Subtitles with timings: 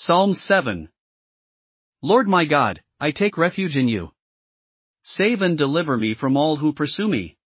[0.00, 0.88] Psalm 7.
[2.02, 4.12] Lord my God, I take refuge in you.
[5.02, 7.36] Save and deliver me from all who pursue me.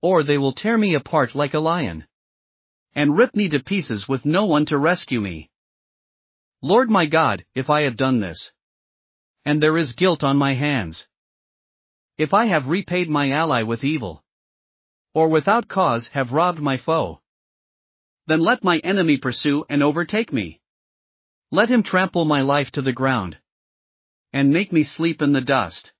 [0.00, 2.06] Or they will tear me apart like a lion.
[2.94, 5.50] And rip me to pieces with no one to rescue me.
[6.62, 8.52] Lord my God, if I have done this.
[9.44, 11.08] And there is guilt on my hands.
[12.16, 14.22] If I have repaid my ally with evil.
[15.12, 17.20] Or without cause have robbed my foe.
[18.28, 20.60] Then let my enemy pursue and overtake me.
[21.50, 23.38] Let him trample my life to the ground.
[24.32, 25.92] And make me sleep in the dust.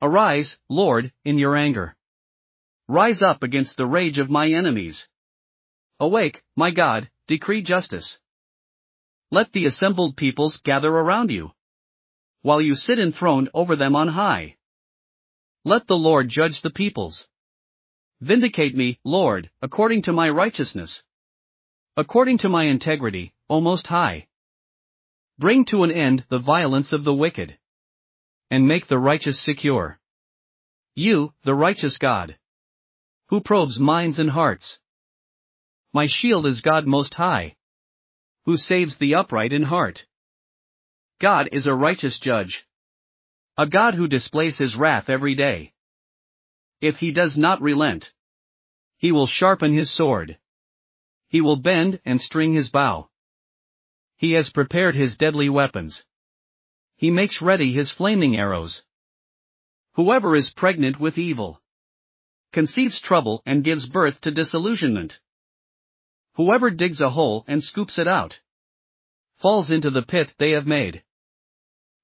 [0.00, 1.96] Arise, Lord, in your anger.
[2.88, 5.06] Rise up against the rage of my enemies.
[6.00, 8.18] Awake, my God, decree justice.
[9.30, 11.50] Let the assembled peoples gather around you.
[12.40, 14.56] While you sit enthroned over them on high.
[15.64, 17.26] Let the Lord judge the peoples.
[18.22, 21.02] Vindicate me, Lord, according to my righteousness.
[21.96, 24.27] According to my integrity, O Most High.
[25.38, 27.56] Bring to an end the violence of the wicked.
[28.50, 30.00] And make the righteous secure.
[30.94, 32.36] You, the righteous God.
[33.28, 34.78] Who probes minds and hearts.
[35.92, 37.56] My shield is God Most High.
[38.46, 40.06] Who saves the upright in heart.
[41.20, 42.66] God is a righteous judge.
[43.56, 45.72] A God who displays his wrath every day.
[46.80, 48.12] If he does not relent,
[48.96, 50.38] he will sharpen his sword.
[51.28, 53.10] He will bend and string his bow.
[54.18, 56.04] He has prepared his deadly weapons.
[56.96, 58.82] He makes ready his flaming arrows.
[59.94, 61.62] Whoever is pregnant with evil
[62.52, 65.20] conceives trouble and gives birth to disillusionment.
[66.34, 68.40] Whoever digs a hole and scoops it out
[69.40, 71.04] falls into the pit they have made.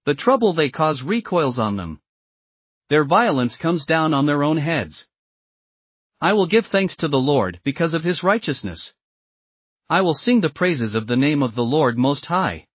[0.06, 2.00] The trouble they cause recoils on them.
[2.90, 5.06] Their violence comes down on their own heads.
[6.20, 8.94] I will give thanks to the Lord because of his righteousness.
[9.88, 12.66] I will sing the praises of the name of the Lord Most High.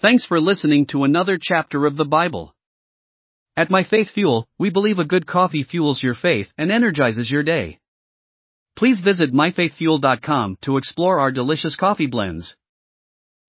[0.00, 2.54] Thanks for listening to another chapter of the Bible.
[3.56, 7.42] At My Faith Fuel, we believe a good coffee fuels your faith and energizes your
[7.42, 7.78] day.
[8.74, 12.56] Please visit myfaithfuel.com to explore our delicious coffee blends.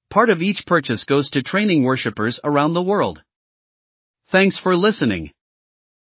[0.10, 3.22] Part of each purchase goes to training worshippers around the world.
[4.32, 5.32] Thanks for listening.